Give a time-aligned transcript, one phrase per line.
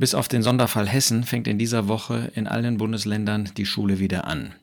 [0.00, 4.26] Bis auf den Sonderfall Hessen fängt in dieser Woche in allen Bundesländern die Schule wieder
[4.26, 4.54] an.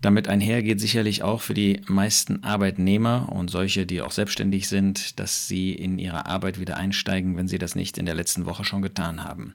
[0.00, 5.18] Damit einher geht sicherlich auch für die meisten Arbeitnehmer und solche, die auch selbstständig sind,
[5.18, 8.64] dass sie in ihre Arbeit wieder einsteigen, wenn sie das nicht in der letzten Woche
[8.64, 9.54] schon getan haben.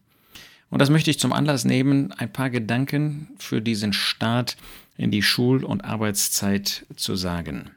[0.69, 4.57] Und das möchte ich zum Anlass nehmen, ein paar Gedanken für diesen Start
[4.97, 7.71] in die Schul- und Arbeitszeit zu sagen.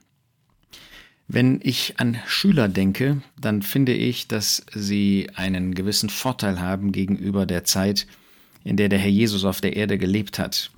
[1.33, 7.47] Wenn ich an Schüler denke, dann finde ich, dass sie einen gewissen Vorteil haben gegenüber
[7.47, 8.09] der Zeit,
[8.65, 10.73] in der der Herr Jesus auf der Erde gelebt hat.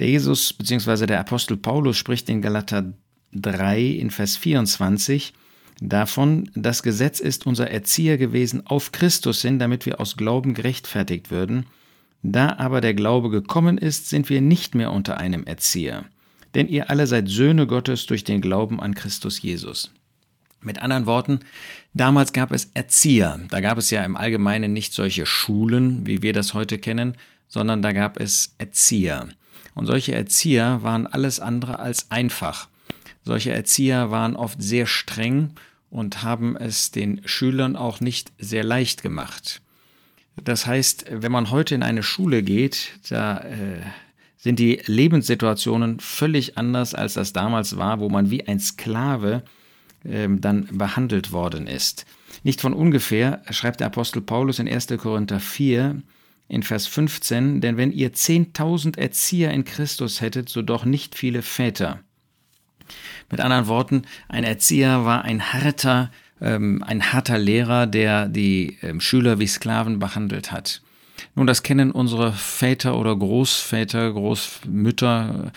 [0.00, 1.06] Der Jesus bzw.
[1.06, 2.92] der Apostel Paulus spricht in Galater
[3.32, 5.32] 3 in Vers 24
[5.80, 11.30] davon, das Gesetz ist unser Erzieher gewesen auf Christus hin, damit wir aus Glauben gerechtfertigt
[11.30, 11.64] würden.
[12.22, 16.04] Da aber der Glaube gekommen ist, sind wir nicht mehr unter einem Erzieher.
[16.54, 19.90] Denn ihr alle seid Söhne Gottes durch den Glauben an Christus Jesus.
[20.60, 21.40] Mit anderen Worten,
[21.92, 23.40] damals gab es Erzieher.
[23.50, 27.16] Da gab es ja im Allgemeinen nicht solche Schulen, wie wir das heute kennen,
[27.48, 29.28] sondern da gab es Erzieher.
[29.74, 32.68] Und solche Erzieher waren alles andere als einfach.
[33.24, 35.50] Solche Erzieher waren oft sehr streng
[35.90, 39.60] und haben es den Schülern auch nicht sehr leicht gemacht.
[40.42, 43.82] Das heißt, wenn man heute in eine Schule geht, da äh,
[44.44, 49.42] sind die Lebenssituationen völlig anders, als das damals war, wo man wie ein Sklave
[50.04, 52.04] äh, dann behandelt worden ist.
[52.42, 54.88] Nicht von ungefähr schreibt der Apostel Paulus in 1.
[54.98, 56.02] Korinther 4,
[56.48, 61.40] in Vers 15, denn wenn ihr 10.000 Erzieher in Christus hättet, so doch nicht viele
[61.40, 62.00] Väter.
[63.30, 66.10] Mit anderen Worten, ein Erzieher war ein harter,
[66.42, 70.82] ähm, ein harter Lehrer, der die ähm, Schüler wie Sklaven behandelt hat.
[71.34, 75.52] Nun, das kennen unsere Väter oder Großväter, Großmütter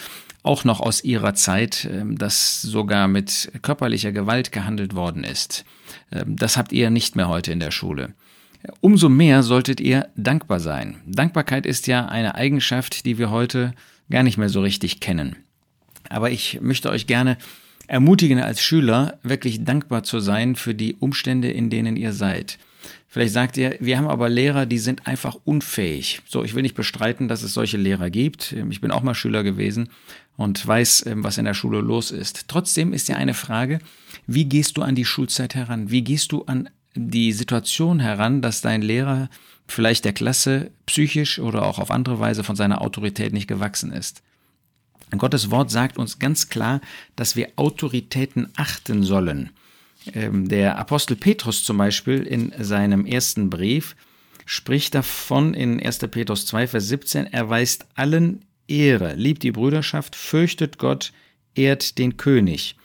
[0.48, 5.66] auch noch aus ihrer Zeit, äh, dass sogar mit körperlicher Gewalt gehandelt worden ist.
[6.10, 8.14] Äh, das habt ihr nicht mehr heute in der Schule.
[8.82, 10.98] Umso mehr solltet ihr dankbar sein.
[11.06, 13.74] Dankbarkeit ist ja eine Eigenschaft, die wir heute
[14.10, 15.36] gar nicht mehr so richtig kennen.
[16.10, 17.38] Aber ich möchte euch gerne
[17.88, 22.58] ermutigen, als Schüler wirklich dankbar zu sein für die Umstände, in denen ihr seid.
[23.08, 26.22] Vielleicht sagt ihr, wir haben aber Lehrer, die sind einfach unfähig.
[26.28, 28.54] So, ich will nicht bestreiten, dass es solche Lehrer gibt.
[28.70, 29.90] Ich bin auch mal Schüler gewesen
[30.36, 32.48] und weiß, ähm, was in der Schule los ist.
[32.48, 33.80] Trotzdem ist ja eine Frage,
[34.28, 35.90] wie gehst du an die Schulzeit heran?
[35.90, 39.30] Wie gehst du an die Situation heran, dass dein Lehrer
[39.68, 44.24] vielleicht der Klasse psychisch oder auch auf andere Weise von seiner Autorität nicht gewachsen ist.
[45.18, 46.82] Gottes Wort sagt uns ganz klar,
[47.16, 49.52] dass wir Autoritäten achten sollen.
[50.14, 53.96] Ähm, der Apostel Petrus zum Beispiel in seinem ersten Brief
[54.46, 56.00] spricht davon in 1.
[56.10, 61.12] Petrus 2, Vers 17, er weist allen Ehre, liebt die Brüderschaft, fürchtet Gott,
[61.56, 62.76] ehrt den König.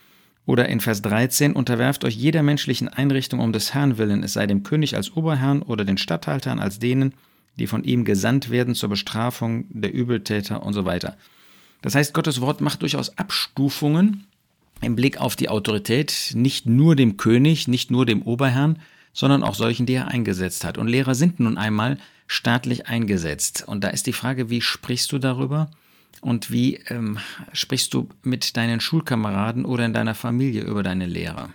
[0.45, 4.47] Oder in Vers 13, unterwerft euch jeder menschlichen Einrichtung um des Herrn willen, es sei
[4.47, 7.15] dem König als Oberherrn oder den Statthaltern als denen,
[7.59, 11.17] die von ihm gesandt werden zur Bestrafung der Übeltäter und so weiter.
[11.81, 14.27] Das heißt, Gottes Wort macht durchaus Abstufungen
[14.83, 18.79] im Blick auf die Autorität, nicht nur dem König, nicht nur dem Oberherrn,
[19.13, 20.79] sondern auch solchen, die er eingesetzt hat.
[20.79, 23.65] Und Lehrer sind nun einmal staatlich eingesetzt.
[23.67, 25.71] Und da ist die Frage, wie sprichst du darüber?
[26.21, 27.19] Und wie ähm,
[27.53, 31.51] sprichst du mit deinen Schulkameraden oder in deiner Familie über deine Lehrer?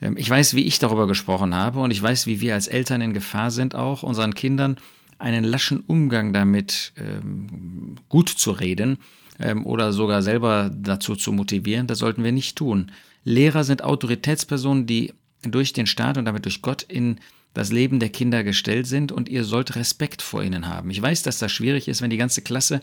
[0.00, 3.00] Ähm, ich weiß, wie ich darüber gesprochen habe und ich weiß, wie wir als Eltern
[3.00, 4.76] in Gefahr sind, auch unseren Kindern
[5.18, 8.98] einen laschen Umgang damit ähm, gut zu reden
[9.38, 11.86] ähm, oder sogar selber dazu zu motivieren.
[11.86, 12.92] Das sollten wir nicht tun.
[13.24, 15.12] Lehrer sind Autoritätspersonen, die
[15.42, 17.18] durch den Staat und damit durch Gott in
[17.54, 20.90] das Leben der Kinder gestellt sind und ihr sollt Respekt vor ihnen haben.
[20.90, 22.80] Ich weiß, dass das schwierig ist, wenn die ganze Klasse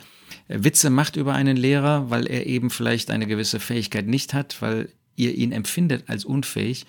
[0.47, 4.61] äh, Witze macht über einen Lehrer, weil er eben vielleicht eine gewisse Fähigkeit nicht hat,
[4.61, 6.85] weil ihr ihn empfindet als unfähig.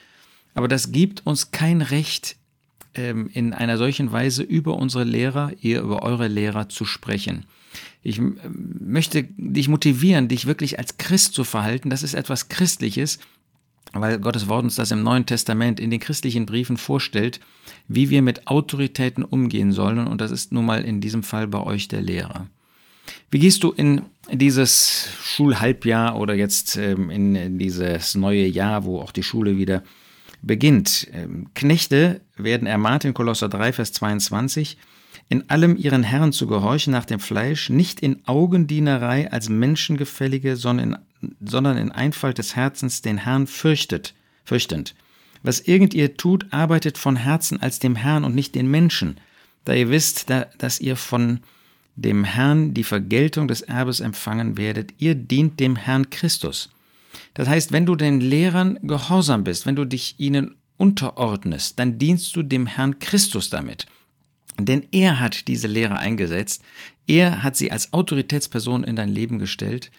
[0.55, 2.37] Aber das gibt uns kein Recht,
[2.95, 7.47] ähm, in einer solchen Weise über unsere Lehrer, ihr über eure Lehrer zu sprechen.
[8.03, 11.91] Ich möchte dich motivieren, dich wirklich als Christ zu verhalten.
[11.91, 13.19] Das ist etwas Christliches
[13.93, 17.41] weil Gottes Wort uns das im Neuen Testament in den christlichen Briefen vorstellt,
[17.89, 20.07] wie wir mit Autoritäten umgehen sollen.
[20.07, 22.47] Und das ist nun mal in diesem Fall bei euch der Lehrer.
[23.31, 29.13] Wie gehst du in dieses Schulhalbjahr oder jetzt ähm, in dieses neue Jahr, wo auch
[29.13, 29.83] die Schule wieder
[30.41, 31.09] beginnt?
[31.13, 34.79] Ähm, Knechte werden ermahnt in Kolosser 3, Vers 22,
[35.29, 40.95] in allem ihren Herren zu gehorchen nach dem Fleisch, nicht in Augendienerei als Menschengefällige, sondern
[40.95, 40.99] in
[41.41, 44.15] sondern in Einfalt des Herzens den Herrn fürchtet,
[44.45, 44.95] fürchtend.
[45.43, 49.19] Was irgend ihr tut, arbeitet von Herzen als dem Herrn und nicht den Menschen,
[49.65, 51.41] da ihr wisst, da, dass ihr von
[51.95, 54.95] dem Herrn die Vergeltung des Erbes empfangen werdet.
[54.99, 56.71] Ihr dient dem Herrn Christus.
[57.35, 62.35] Das heißt, wenn du den Lehrern gehorsam bist, wenn du dich ihnen unterordnest, dann dienst
[62.35, 63.87] du dem Herrn Christus damit.
[64.59, 66.63] Denn er hat diese Lehre eingesetzt,
[67.07, 69.91] er hat sie als Autoritätsperson in dein Leben gestellt.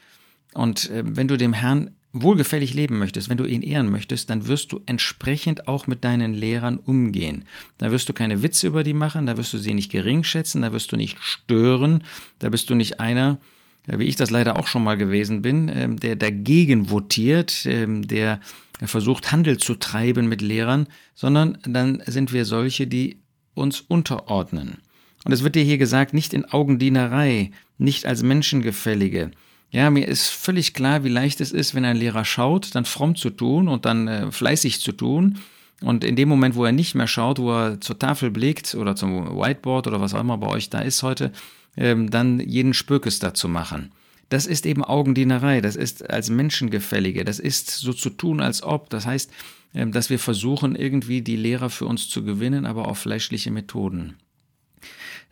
[0.53, 4.47] Und äh, wenn du dem Herrn wohlgefällig leben möchtest, wenn du ihn ehren möchtest, dann
[4.47, 7.45] wirst du entsprechend auch mit deinen Lehrern umgehen.
[7.79, 10.61] Da wirst du keine Witze über die machen, da wirst du sie nicht gering schätzen,
[10.61, 12.03] da wirst du nicht stören,
[12.37, 13.39] da bist du nicht einer,
[13.87, 18.39] wie ich das leider auch schon mal gewesen bin, ähm, der dagegen votiert, ähm, der
[18.83, 23.22] versucht, Handel zu treiben mit Lehrern, sondern dann sind wir solche, die
[23.53, 24.77] uns unterordnen.
[25.25, 29.31] Und es wird dir hier gesagt, nicht in Augendienerei, nicht als Menschengefällige.
[29.71, 33.15] Ja, mir ist völlig klar, wie leicht es ist, wenn ein Lehrer schaut, dann fromm
[33.15, 35.39] zu tun und dann äh, fleißig zu tun.
[35.81, 38.95] Und in dem Moment, wo er nicht mehr schaut, wo er zur Tafel blickt oder
[38.95, 41.31] zum Whiteboard oder was auch immer bei euch da ist heute,
[41.75, 43.91] ähm, dann jeden Spökes dazu machen.
[44.33, 48.89] Das ist eben Augendienerei, das ist als Menschengefällige, das ist so zu tun, als ob.
[48.89, 49.29] Das heißt,
[49.75, 54.15] ähm, dass wir versuchen, irgendwie die Lehrer für uns zu gewinnen, aber auf fleischliche Methoden.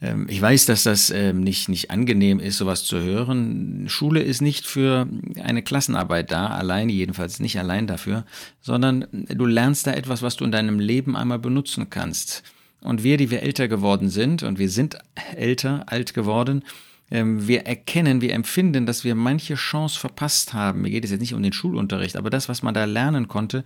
[0.03, 3.85] Ähm, ich weiß, dass das ähm, nicht, nicht angenehm ist, sowas zu hören.
[3.87, 5.07] Schule ist nicht für
[5.41, 8.23] eine Klassenarbeit da, alleine jedenfalls nicht allein dafür,
[8.61, 12.43] sondern du lernst da etwas, was du in deinem Leben einmal benutzen kannst.
[12.81, 14.99] Und wir, die wir älter geworden sind, und wir sind
[15.35, 16.63] älter, alt geworden,
[17.11, 20.81] wir erkennen, wir empfinden, dass wir manche Chance verpasst haben.
[20.81, 23.63] Mir geht es jetzt nicht um den Schulunterricht, aber das, was man da lernen konnte,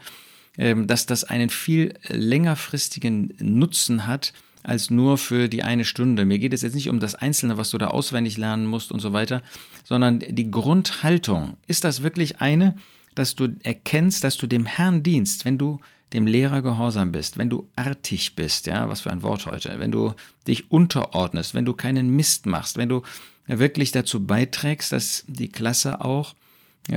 [0.58, 4.34] ähm, dass das einen viel längerfristigen Nutzen hat,
[4.64, 6.26] als nur für die eine Stunde.
[6.26, 9.00] Mir geht es jetzt nicht um das Einzelne, was du da auswendig lernen musst und
[9.00, 9.44] so weiter,
[9.84, 11.58] sondern die Grundhaltung.
[11.68, 12.76] Ist das wirklich eine,
[13.14, 15.80] dass du erkennst, dass du dem Herrn dienst, wenn du
[16.14, 19.92] dem Lehrer gehorsam bist, wenn du artig bist, ja, was für ein Wort heute, wenn
[19.92, 20.14] du
[20.48, 23.02] dich unterordnest, wenn du keinen Mist machst, wenn du
[23.48, 26.36] wirklich dazu beiträgst, dass die Klasse auch,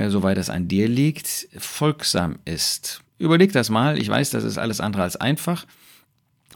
[0.07, 3.99] soweit es an dir liegt, folgsam ist, Überleg das mal.
[3.99, 5.65] Ich weiß, das ist alles andere als einfach.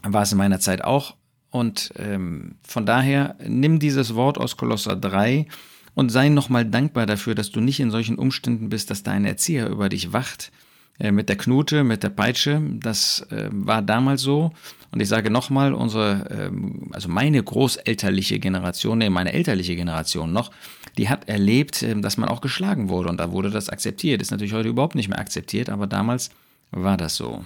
[0.02, 1.14] War es in meiner Zeit auch.
[1.50, 5.46] Und ähm, von daher nimm dieses Wort aus Kolosser 3
[5.94, 9.68] und sei nochmal dankbar dafür, dass du nicht in solchen Umständen bist, dass dein Erzieher
[9.68, 10.50] über dich wacht.
[10.98, 12.62] Äh, mit der Knute, mit der Peitsche.
[12.74, 14.52] Das äh, war damals so.
[14.92, 20.52] Und ich sage nochmal, unsere, ähm, also meine großelterliche Generation, nee, meine elterliche Generation noch,
[20.96, 23.08] die hat erlebt, äh, dass man auch geschlagen wurde.
[23.08, 24.22] Und da wurde das akzeptiert.
[24.22, 26.30] Ist natürlich heute überhaupt nicht mehr akzeptiert, aber damals
[26.70, 27.44] war das so.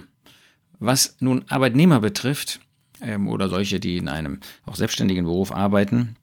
[0.78, 2.60] Was nun Arbeitnehmer betrifft,
[3.00, 6.16] ähm, oder solche, die in einem auch selbstständigen Beruf arbeiten,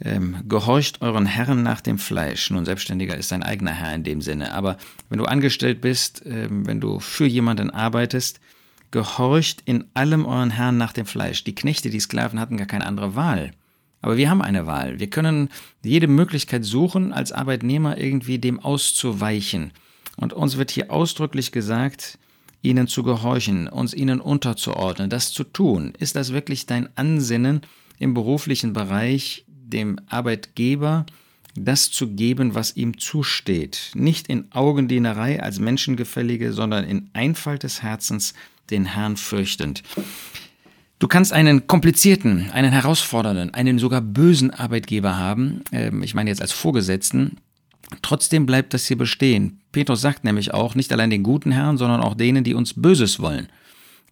[0.00, 2.50] ähm, gehorcht euren Herren nach dem Fleisch.
[2.50, 4.76] Nun, Selbstständiger ist dein eigener Herr in dem Sinne, aber
[5.08, 8.40] wenn du angestellt bist, ähm, wenn du für jemanden arbeitest,
[8.90, 11.44] gehorcht in allem euren Herrn nach dem Fleisch.
[11.44, 13.50] Die Knechte, die Sklaven hatten gar keine andere Wahl.
[14.00, 15.00] Aber wir haben eine Wahl.
[15.00, 15.48] Wir können
[15.82, 19.72] jede Möglichkeit suchen, als Arbeitnehmer irgendwie dem auszuweichen.
[20.16, 22.18] Und uns wird hier ausdrücklich gesagt,
[22.62, 25.92] ihnen zu gehorchen, uns ihnen unterzuordnen, das zu tun.
[25.98, 27.62] Ist das wirklich dein Ansinnen
[27.98, 31.06] im beruflichen Bereich, dem Arbeitgeber
[31.54, 33.90] das zu geben, was ihm zusteht?
[33.94, 38.34] Nicht in Augendienerei als Menschengefällige, sondern in Einfalt des Herzens,
[38.70, 39.82] den Herrn fürchtend.
[40.98, 46.42] Du kannst einen komplizierten, einen herausfordernden, einen sogar bösen Arbeitgeber haben, ähm, ich meine jetzt
[46.42, 47.38] als Vorgesetzten,
[48.02, 49.60] Trotzdem bleibt das hier bestehen.
[49.72, 53.20] Petrus sagt nämlich auch, nicht allein den guten Herren, sondern auch denen, die uns Böses
[53.20, 53.48] wollen.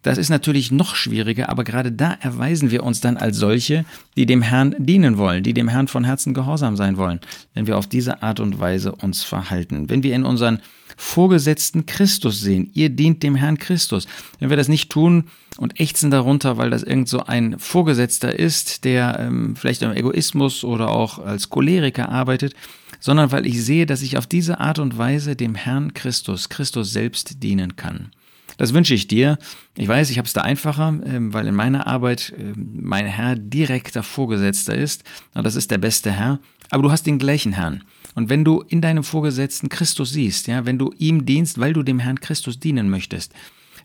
[0.07, 3.83] Das ist natürlich noch schwieriger, aber gerade da erweisen wir uns dann als solche,
[4.15, 7.19] die dem Herrn dienen wollen, die dem Herrn von Herzen gehorsam sein wollen,
[7.53, 9.89] wenn wir auf diese Art und Weise uns verhalten.
[9.89, 10.61] Wenn wir in unseren
[10.95, 14.07] Vorgesetzten Christus sehen, ihr dient dem Herrn Christus.
[14.39, 15.25] Wenn wir das nicht tun
[15.57, 20.63] und ächzen darunter, weil das irgend so ein Vorgesetzter ist, der ähm, vielleicht im Egoismus
[20.63, 22.55] oder auch als Choleriker arbeitet,
[23.01, 26.93] sondern weil ich sehe, dass ich auf diese Art und Weise dem Herrn Christus, Christus
[26.93, 28.11] selbst dienen kann.
[28.57, 29.37] Das wünsche ich dir.
[29.75, 33.35] Ich weiß, ich habe es da einfacher, ähm, weil in meiner Arbeit ähm, mein Herr
[33.35, 35.03] direkter Vorgesetzter ist.
[35.33, 36.39] Und das ist der beste Herr.
[36.69, 37.83] Aber du hast den gleichen Herrn.
[38.15, 41.83] Und wenn du in deinem Vorgesetzten Christus siehst, ja, wenn du ihm dienst, weil du
[41.83, 43.31] dem Herrn Christus dienen möchtest,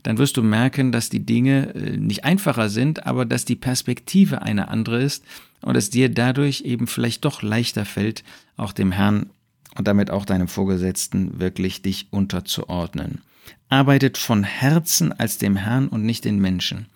[0.02, 4.43] dann wirst du merken, dass die Dinge äh, nicht einfacher sind, aber dass die Perspektive
[4.43, 5.25] eine andere ist
[5.61, 8.25] und es dir dadurch eben vielleicht doch leichter fällt,
[8.57, 9.31] auch dem Herrn
[9.76, 13.21] und damit auch deinem Vorgesetzten wirklich dich unterzuordnen.
[13.68, 16.87] Arbeitet von Herzen als dem Herrn und nicht den Menschen.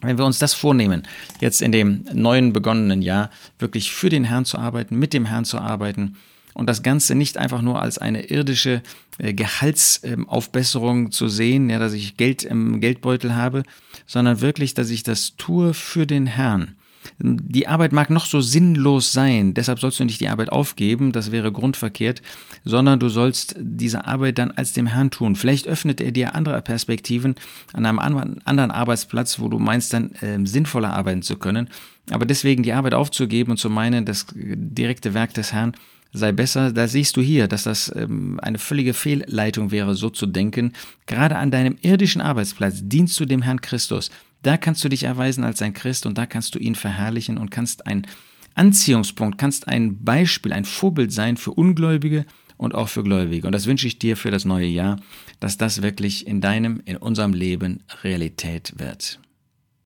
[0.00, 1.02] Wenn wir uns das vornehmen,
[1.40, 5.44] jetzt in dem neuen begonnenen Jahr wirklich für den Herrn zu arbeiten, mit dem Herrn
[5.44, 6.16] zu arbeiten
[6.54, 8.82] und das Ganze nicht einfach nur als eine irdische
[9.18, 13.64] äh, Gehaltsaufbesserung zu sehen, ja, dass ich Geld im Geldbeutel habe,
[14.06, 16.77] sondern wirklich, dass ich das tue für den Herrn
[17.18, 21.32] Die Arbeit mag noch so sinnlos sein, deshalb sollst du nicht die Arbeit aufgeben, das
[21.32, 22.22] wäre grundverkehrt,
[22.64, 25.36] sondern du sollst diese Arbeit dann als dem Herrn tun.
[25.36, 27.34] Vielleicht öffnet er dir andere Perspektiven
[27.72, 31.68] an einem anderen Arbeitsplatz, wo du meinst, dann äh, sinnvoller arbeiten zu können.
[32.10, 35.74] Aber deswegen die Arbeit aufzugeben und zu meinen, das direkte Werk des Herrn
[36.12, 40.26] sei besser, da siehst du hier, dass das ähm, eine völlige Fehlleitung wäre, so zu
[40.26, 40.72] denken.
[41.06, 44.10] Gerade an deinem irdischen Arbeitsplatz dienst du dem Herrn Christus.
[44.42, 47.50] Da kannst du dich erweisen als ein Christ und da kannst du ihn verherrlichen und
[47.50, 48.06] kannst ein
[48.54, 52.24] Anziehungspunkt, kannst ein Beispiel, ein Vorbild sein für Ungläubige
[52.56, 53.46] und auch für Gläubige.
[53.46, 55.00] Und das wünsche ich dir für das neue Jahr,
[55.40, 59.20] dass das wirklich in deinem, in unserem Leben Realität wird.